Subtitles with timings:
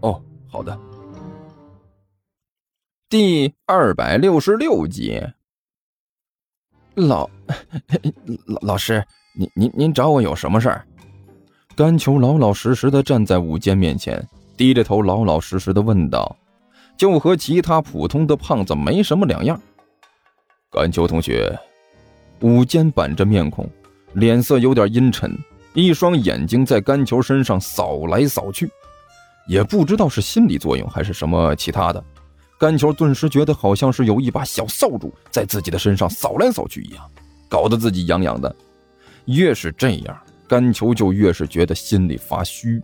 [0.00, 0.78] 哦，好的。
[3.08, 5.20] 第二百六十六集。
[6.94, 7.28] 老
[8.46, 9.04] 老老师，
[9.38, 10.84] 您您您找我有什么事儿？
[11.76, 14.26] 甘球老老实实的站在武坚面前，
[14.56, 16.36] 低着头，老老实实的问道，
[16.96, 19.60] 就和其他普通的胖子没什么两样。
[20.70, 21.56] 甘球同学，
[22.40, 23.68] 武坚板着面孔，
[24.14, 25.32] 脸色有点阴沉，
[25.72, 28.68] 一双眼睛在甘球身上扫来扫去。
[29.48, 32.04] 也不知道是心理作用还是什么其他的，
[32.58, 37.10] 甘球顿时觉得好像是有一把小扫帚在自己的身上扫来扫去一样，
[37.48, 38.54] 搞得自己痒痒的。
[39.24, 42.80] 越是这样，甘球就越是觉得心里发虚。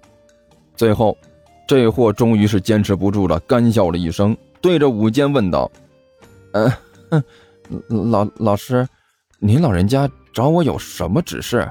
[0.74, 1.16] 最后，
[1.68, 5.70] 这货终于是坚持不住了，干笑了一声，对着武坚问道
[6.52, 7.22] ：“嗯，
[8.10, 8.86] 老老师，
[9.38, 11.70] 您老人家找我有什么指示？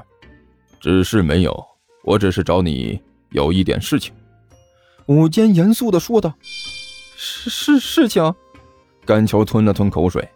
[0.80, 1.64] 指示没有，
[2.04, 4.14] 我只是找你有一点事情。”
[5.06, 6.34] 武坚严肃的说道
[7.16, 8.34] ：“是是事情。”
[9.04, 10.26] 甘球吞了吞口水，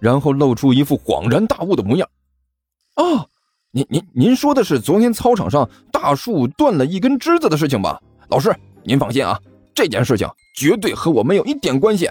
[0.00, 2.08] 然后露出一副恍然大悟的模样。
[2.96, 3.28] “哦，
[3.70, 8.00] 您您您说的是昨天操场上大树断了一根枝子的事情吧？
[8.28, 8.52] 老师，
[8.82, 9.40] 您放心啊，
[9.74, 12.10] 这件事情绝对和我没有一点关系。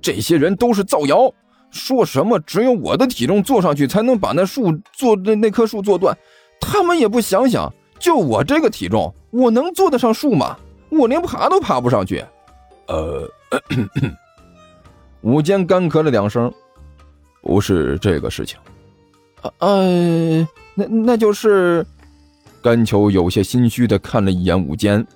[0.00, 1.30] 这些人都是造谣，
[1.70, 6.16] 说什么只有我的体重坐上去才能把那树坐那那棵树坐断，
[6.58, 10.56] 他们也不想想，就我这个体重，我能坐得上树吗？”
[10.90, 12.24] 我连爬都爬不上去，
[12.86, 13.28] 呃，
[15.22, 16.52] 武坚干咳了两声，
[17.42, 18.58] 不是这个事情，
[19.58, 21.86] 呃，那那就是，
[22.62, 25.06] 甘球有些心虚的看了一眼武坚，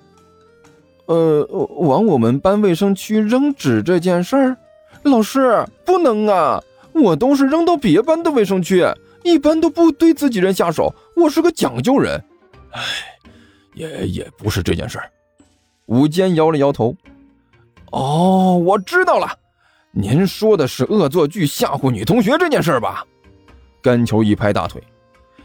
[1.05, 4.57] 呃，往我们班卫生区扔纸这件事儿，
[5.03, 8.83] 老师不能啊，我都是扔到别班的卫生区，
[9.23, 12.23] 一般都不对自己人下手，我是个讲究人，
[12.71, 12.81] 唉，
[13.73, 15.11] 也也不是这件事儿。
[15.87, 16.95] 武坚摇了摇头，
[17.91, 19.29] 哦，我知道了，
[19.91, 23.05] 您说的是恶作剧吓唬女同学这件事吧？
[23.81, 24.81] 甘球一拍大腿，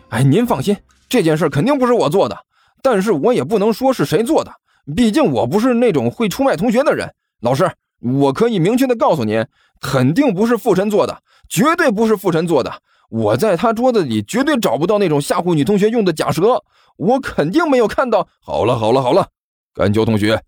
[0.08, 0.76] 哎，您放心，
[1.08, 2.38] 这件事肯定不是我做的，
[2.82, 4.50] 但是我也不能说是谁做的，
[4.96, 7.12] 毕竟我不是那种会出卖同学的人。
[7.40, 7.70] 老师，
[8.00, 9.46] 我可以明确的告诉您，
[9.80, 12.72] 肯定不是傅晨做的，绝对不是傅晨做的。
[13.10, 16.62] 我在他桌子里绝对找不到那种吓唬女同学用的假蛇，
[16.96, 18.26] 我肯定没有看到。
[18.40, 19.28] 好了，好了，好了。
[19.72, 20.42] 甘秋同学，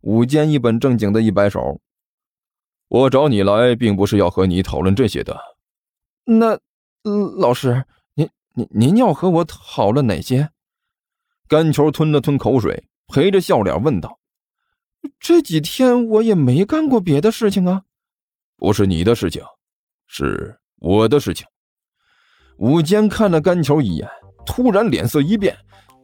[0.00, 1.80] 武坚一本正经的一摆手
[2.88, 5.38] ：“我找你来，并不是要和你讨论这些的。
[6.24, 6.58] 那，
[7.02, 7.84] 老师，
[8.14, 10.50] 您您您要和我讨论哪些？”
[11.46, 14.18] 甘球吞了吞口水，陪着笑脸问道
[15.20, 17.82] ：“这几天我也没干过别的事情啊。
[18.56, 19.44] ”“不是你的事情，
[20.06, 21.46] 是我的事情。”
[22.56, 24.08] 武坚看了甘球一眼，
[24.46, 25.54] 突然脸色一变。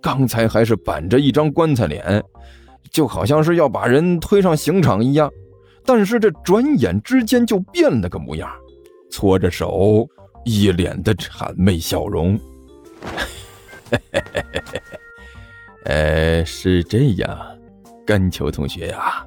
[0.00, 2.22] 刚才还是板着一张棺材脸，
[2.90, 5.30] 就好像是要把人推上刑场一样，
[5.84, 8.48] 但是这转眼之间就变了个模样，
[9.10, 10.08] 搓着手，
[10.44, 12.38] 一脸的谄媚笑容。
[15.84, 17.38] 呃，是这样，
[18.06, 19.24] 甘秋同学呀，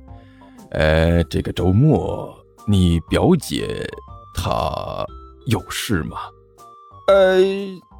[0.71, 2.33] 呃，这个周末
[2.67, 3.85] 你表姐
[4.33, 5.05] 她
[5.47, 6.17] 有事吗？
[7.07, 7.91] 呃。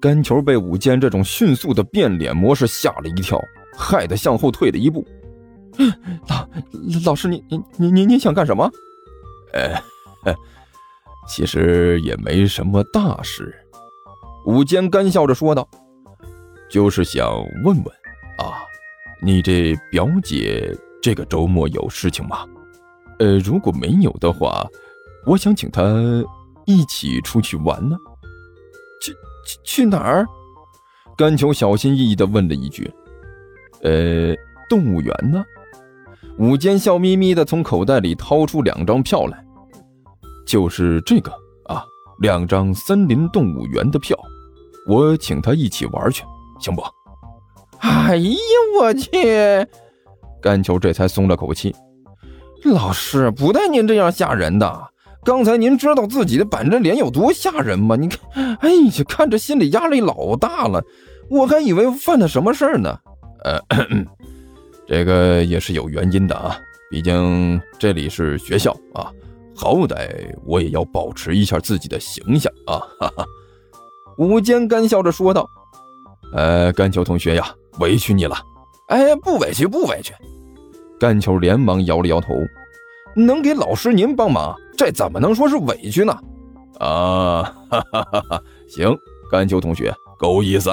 [0.00, 3.40] 甘球被武坚这种迅速的变脸模式吓了一跳，
[3.76, 5.06] 害得向后退了一步。
[6.22, 6.46] 老
[7.06, 8.70] 老师，你你你你你想干什么？
[9.52, 10.34] 呃，
[11.28, 13.54] 其实也没什么大事。
[14.46, 15.68] 武坚干笑着说道
[16.70, 17.28] ：“就是想
[17.64, 17.84] 问问
[18.38, 18.62] 啊，
[19.20, 22.46] 你这表姐这个周末有事情吗？
[23.18, 24.66] 呃，如果没有的话，
[25.24, 25.82] 我想请她
[26.64, 27.96] 一起出去玩呢。”
[29.46, 30.26] 去去哪儿？
[31.16, 32.92] 甘球小心翼翼的问了一句
[33.82, 34.34] ：“呃，
[34.68, 35.42] 动物园呢？”
[36.38, 39.42] 午间笑眯眯的从口袋里掏出两张票来，
[40.46, 41.32] 就是这个
[41.64, 41.82] 啊，
[42.18, 44.14] 两张森林动物园的票，
[44.86, 46.22] 我请他一起玩去，
[46.60, 46.82] 行不？
[47.78, 48.36] 哎呀，
[48.78, 49.10] 我去！
[50.42, 51.74] 甘球这才松了口气。
[52.64, 54.90] 老师，不带您这样吓人的。
[55.26, 57.96] 刚才您知道自己的板着脸有多吓人吗？
[57.96, 60.80] 你看，哎呀，看着心里压力老大了，
[61.28, 62.96] 我还以为犯了什么事儿呢。
[63.42, 63.60] 呃，
[64.86, 66.56] 这个也是有原因的啊，
[66.92, 69.10] 毕竟这里是学校啊，
[69.52, 70.08] 好歹
[70.44, 72.78] 我也要保持一下自己的形象啊！
[73.00, 73.24] 哈哈。
[74.18, 75.44] 吴坚干笑着说道
[76.34, 78.36] ：“呃，甘球同学呀，委屈你了。
[78.88, 80.14] ”“哎，不委屈，不委屈。”
[81.00, 82.28] 甘球连忙摇了摇头
[83.16, 86.16] ：“能给老师您帮忙，这怎么能说是委屈呢
[86.78, 88.42] ？”“啊，哈哈哈哈！
[88.68, 88.94] 行，
[89.30, 90.70] 甘秋同学够意思。”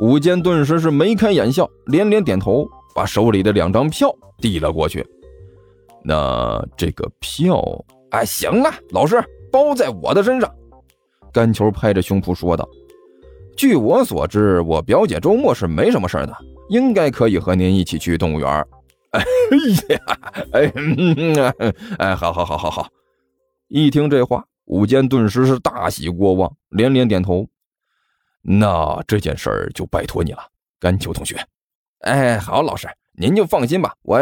[0.00, 5.06] 武坚顿时是眉开眼笑，连连点头，把手里的两张票递了过去。
[6.04, 7.62] “那这个票……
[8.10, 10.50] 哎，行了，老师包在我的身上。”
[11.32, 12.68] 甘秋拍着胸脯说道
[13.56, 16.36] ：“据我所知，我表姐周末是没什么事的，
[16.68, 18.66] 应该可以和您一起去动物园。”
[19.14, 19.20] 哎
[19.94, 20.00] 呀，
[20.52, 20.72] 哎，
[21.98, 22.88] 哎，好好好好好！
[23.68, 27.46] 一听这话，武坚顿时是大喜过望，连连点头。
[28.40, 30.42] 那这件事儿就拜托你了，
[30.80, 31.46] 甘球同学。
[32.00, 33.94] 哎，好，老师您就放心吧。
[34.02, 34.18] 我……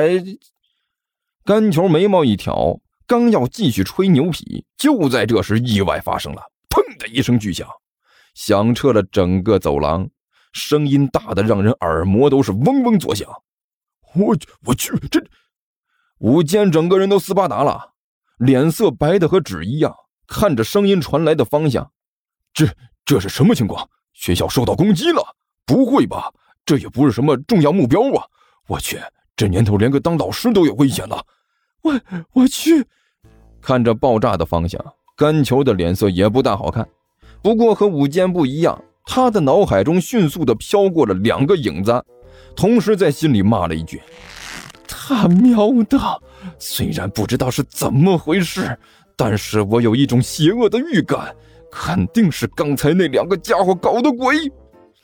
[1.45, 6.43] 甘球眉毛一挑，刚要继续吹牛皮，就在这时，意外发生了。
[6.69, 7.67] 砰的一声巨响，
[8.35, 10.09] 响彻了整个走廊，
[10.53, 13.29] 声音大的让人耳膜都是嗡嗡作响。
[14.15, 14.37] 我
[14.67, 15.23] 我去，这
[16.19, 17.93] 武坚整个人都斯巴达了，
[18.39, 19.95] 脸色白的和纸一样，
[20.27, 21.91] 看着声音传来的方向。
[22.53, 22.67] 这
[23.05, 23.89] 这是什么情况？
[24.13, 25.23] 学校受到攻击了？
[25.65, 26.33] 不会吧？
[26.67, 28.27] 这也不是什么重要目标啊！
[28.67, 29.01] 我去，
[29.35, 31.25] 这年头连个当老师都有危险了。
[31.83, 32.01] 我
[32.33, 32.87] 我去，
[33.61, 34.81] 看着爆炸的方向。
[35.17, 36.89] 甘球的脸色也不大好看，
[37.43, 42.05] 不过和武坚不一样，他的脑海中迅速的飘过了两个影子，
[42.55, 44.01] 同时在心里骂了一句
[44.87, 45.99] ：“他喵的！
[46.59, 48.79] 虽然不知道是怎么回事，
[49.17, 51.35] 但是我有一种邪恶的预感，
[51.71, 54.37] 肯定是刚才那两个家伙搞的鬼。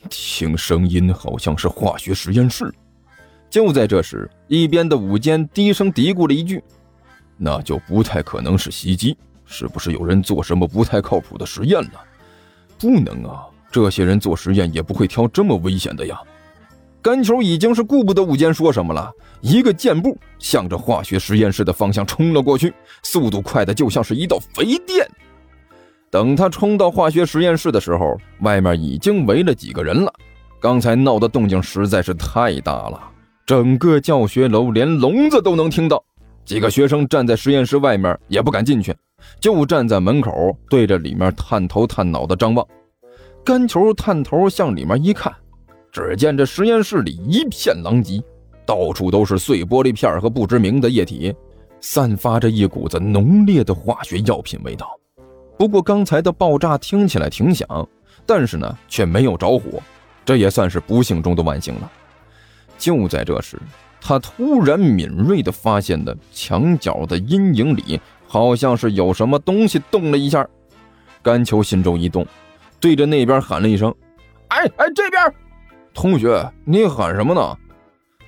[0.09, 2.73] 听声音好像是化学实验室。”
[3.49, 6.63] 就在这时，一边的武坚低声嘀咕了一句
[7.39, 9.17] ：“那就不太可能是袭击。”
[9.49, 12.05] 是不是有人做什么不太靠谱的实验了？
[12.79, 13.47] 不能啊！
[13.71, 16.21] 这些人做实验也不会挑这么危险的呀。
[17.07, 22.75] 甘球已经是顾不得武坚说什么了，一个箭步向着化学实验室的方向冲了过去，
[23.05, 25.09] 速度快的就像是一道肥电。
[26.11, 30.13] 等他冲到化学实验室的时候，外面已经围了几个人了。
[30.59, 33.01] 刚才闹的动静实在是太大了，
[33.47, 36.03] 整个教学楼连聋子都能听到。
[36.45, 38.93] 几个学生站在实验室外面，也不敢进去。
[39.39, 42.67] 就站在门口，对着里面探头探脑的张望。
[43.45, 45.33] 甘球探头向里面一看，
[45.97, 48.23] 只见这实验室里一片狼藉，
[48.67, 51.35] 到处都是碎玻璃片和不知名的液体，
[51.81, 54.87] 散发着一股子浓烈的化学药品味道。
[55.57, 57.67] 不过刚才的爆炸听起来挺响，
[58.27, 59.83] 但是呢却没有着火，
[60.23, 61.91] 这也算是不幸中的万幸了。
[62.77, 63.59] 就在这时，
[63.99, 67.99] 他突然敏锐地发现的墙角的阴影里。
[68.29, 70.47] 好像是有什么东西动了一下，
[71.23, 72.27] 甘球心中一动，
[72.81, 73.95] 对着那边喊了一声
[74.51, 75.33] ：“哎哎，这边，
[75.97, 77.57] 同学，你喊什么呢？”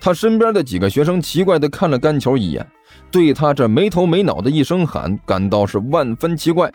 [0.00, 2.66] 他身边的几个学生奇怪地看了甘球一眼，
[3.10, 6.72] 对他这没头没脑的一声喊感到是万分奇怪。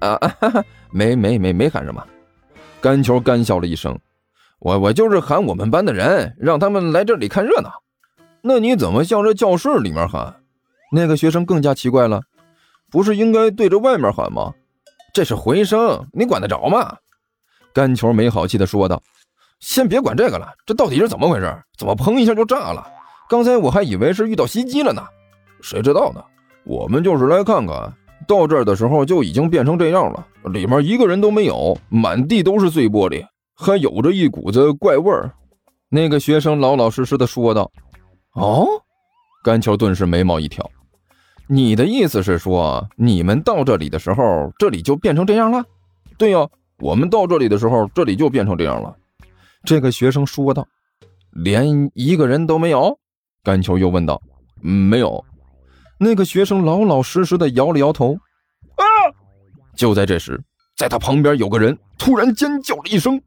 [0.00, 2.04] 啊，哈哈，没没没没喊什么。
[2.80, 3.96] 甘球干笑了一声
[4.58, 7.70] ：“我我就是喊我们班的人，让他们来这里看热闹。
[8.42, 10.34] 那你怎么向着教室里面喊？”
[10.90, 12.22] 那个学生更加奇怪了。
[12.90, 14.52] 不是应该对着外面喊吗？
[15.12, 16.96] 这是回声，你管得着吗？
[17.72, 19.02] 甘球没好气地说道
[19.64, 21.50] ：“先别管这个了，这到底是怎么回事？
[21.78, 22.86] 怎么砰一下就炸了？
[23.30, 25.02] 刚才我还以为是遇到袭击了呢，
[25.62, 26.22] 谁知道呢？
[26.64, 27.90] 我们就是来看看，
[28.28, 33.24] 到这儿的时候就已经变成这样了，里面一个人都没有，满地都是碎玻璃，
[33.56, 35.32] 还有着一股子怪味儿。”
[35.88, 37.70] 那个学生老老实实的说道
[38.36, 38.68] ：“哦。”
[39.42, 40.70] 甘球顿时眉毛一挑。
[41.48, 45.64] 你的意思是说，你们到这里的时候，这里就变成这样了？
[46.18, 46.46] 对呀，
[46.80, 48.94] 我们到这里的时候，这里就变成这样了。
[49.64, 50.66] 这个学生说道
[51.32, 52.98] ：“连一个人都没有？”
[53.42, 54.20] 甘球又问道
[54.60, 55.24] ：“没有。”
[55.98, 58.14] 那个学生老老实实的摇了摇头。
[58.76, 58.84] 啊！
[59.74, 60.40] 就在这时，
[60.76, 63.20] 在他旁边有个人突然尖叫了一声。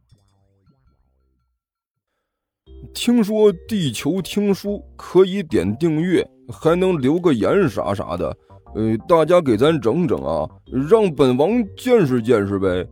[2.94, 6.28] 听说地球听书可以点订阅。
[6.50, 8.34] 还能留个言啥啥的，
[8.74, 10.50] 呃，大家给咱整整啊，
[10.90, 12.88] 让本王见识见识呗。